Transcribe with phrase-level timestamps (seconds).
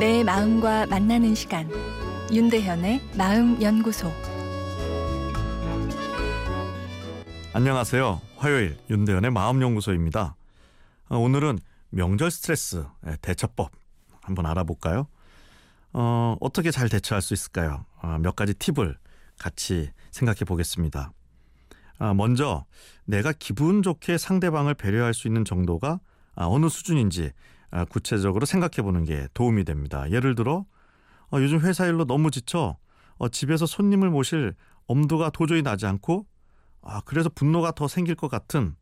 [0.00, 1.68] 내 마음과 만나는 시간
[2.32, 4.10] 윤대현의 마음 연구소
[7.52, 8.22] 안녕하세요.
[8.38, 10.36] 화요일 윤대현의 마음 연구소입니다.
[11.10, 11.58] 어, 오늘은
[11.90, 12.82] 명절 스트레스
[13.20, 13.72] 대처법
[14.22, 15.06] 한번 알아볼까요?
[15.92, 17.84] 어, 어떻게 잘 대처할 수 있을까요?
[18.00, 18.96] 어, 몇 가지 팁을
[19.38, 21.12] 같이 생각해 보겠습니다.
[21.98, 22.64] 아, 먼저
[23.04, 26.00] 내가 기분 좋게 상대방을 배려할 수 있는 정도가
[26.36, 30.10] 아, 어느 수준인지 아, 구체적으로 생각해 보는 게 도움이 됩니다.
[30.10, 30.64] 예를 들어
[31.32, 32.76] 어, 요즘 회사 일로 너무 지쳐
[33.18, 34.54] 어, 집에서 손님을 모실
[34.86, 36.26] 엄두가 도저히 나지 않고
[36.82, 38.74] 아, 그래서 분노가 더 생길 것 같은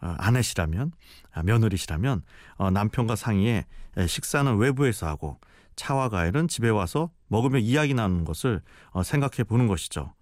[0.00, 0.92] 어, 아내시라면
[1.32, 2.22] 아, 며느리시라면
[2.56, 3.66] 어, 남편과 상의해
[4.06, 5.40] 식사는 외부에서 하고
[5.74, 10.14] 차와 과일은 집에 와서 먹으며 이야기 나누는 것을 어, 생각해 보는 것이죠.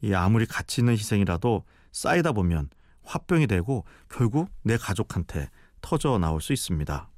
[0.00, 2.70] 이 아무리 가치 있는 희생이라도 쌓이다 보면
[3.04, 5.50] 화병이 되고 결국 내 가족한테
[5.80, 7.11] 터져 나올 수 있습니다.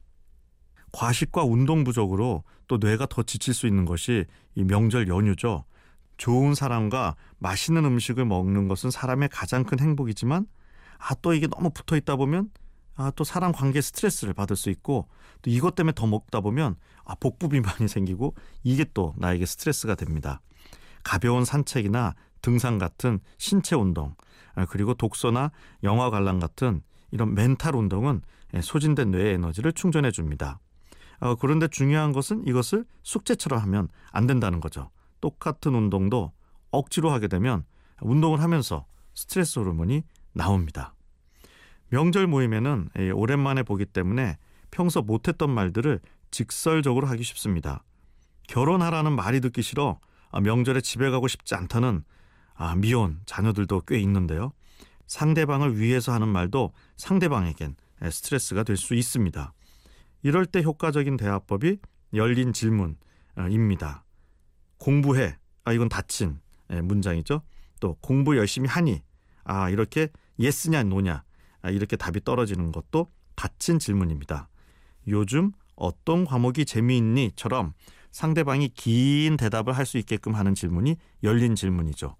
[0.94, 5.64] 과식과 운동 부족으로 또 뇌가 더 지칠 수 있는 것이 이 명절 연휴죠.
[6.18, 10.46] 좋은 사람과 맛있는 음식을 먹는 것은 사람의 가장 큰 행복이지만
[10.98, 12.50] 아 또 이게 너무 붙어 있다 보면
[12.94, 15.08] 아 또 사람 관계 스트레스를 받을 수 있고
[15.42, 20.40] 또 이것 때문에 더 먹다 보면 아 복부 비만이 생기고 이게 또 나에게 스트레스가 됩니다.
[21.02, 24.14] 가벼운 산책이나 등산 같은 신체 운동
[24.54, 25.50] 아, 그리고 독서나
[25.82, 28.22] 영화 관람 같은 이런 멘탈 운동은
[28.62, 30.60] 소진된 뇌의 에너지를 충전해 줍니다.
[31.24, 34.90] 어, 그런데 중요한 것은 이것을 숙제처럼 하면 안 된다는 거죠.
[35.22, 36.32] 똑같은 운동도
[36.70, 37.64] 억지로 하게 되면
[38.02, 40.02] 운동을 하면서 스트레스 호르몬이
[40.34, 40.94] 나옵니다.
[41.88, 44.36] 명절 모임에는 오랜만에 보기 때문에
[44.70, 46.00] 평소 못했던 말들을
[46.30, 47.84] 직설적으로 하기 쉽습니다.
[48.48, 49.98] 결혼하라는 말이 듣기 싫어
[50.30, 52.04] 아, 명절에 집에 가고 싶지 않다는
[52.54, 54.52] 아, 미혼 자녀들도 꽤 있는데요.
[55.06, 57.76] 상대방을 위해서 하는 말도 상대방에겐
[58.10, 59.54] 스트레스가 될 수 있습니다.
[60.24, 61.78] 이럴 때 효과적인 대화법이
[62.14, 64.04] 열린 질문입니다.
[64.78, 65.36] 공부해.
[65.64, 67.42] 아, 이건 닫힌 문장이죠.
[67.78, 69.02] 또 공부 열심히 하니.
[69.44, 70.08] 아, 이렇게
[70.38, 71.22] 예스냐 노냐.
[71.60, 74.48] 아, 이렇게 답이 떨어지는 것도 닫힌 질문입니다.
[75.08, 77.74] 요즘 어떤 과목이 재미있니?처럼
[78.10, 82.16] 상대방이 긴 대답을 할 수 있게끔 하는 질문이 열린 질문이죠.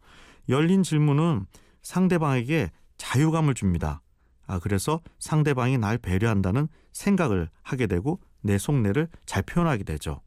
[0.51, 1.47] 열린 질문은
[1.81, 4.03] 상대방에게 자유감을 줍니다.
[4.47, 10.21] 아, 그래서 상대방이 날 배려한다는 생각을 하게 되고 내 속내를 잘 표현하게 되죠.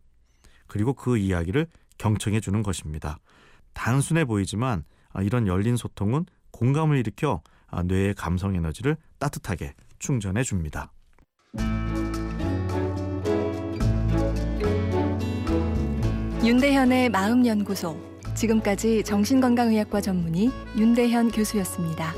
[0.67, 1.67] 그리고 그 이야기를
[1.97, 3.19] 경청해 주는 것입니다.
[3.73, 10.91] 단순해 보이지만 아, 이런 열린 소통은 공감을 일으켜 아, 뇌의 감성 에너지를 따뜻하게 충전해 줍니다.
[16.43, 17.99] 윤대현의 마음연구소
[18.35, 22.13] 지금까지 정신건강의학과 전문의 윤대현 교수였습니다.